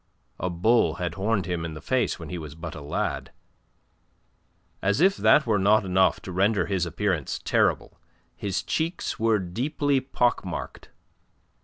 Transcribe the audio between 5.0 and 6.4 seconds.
that were not enough to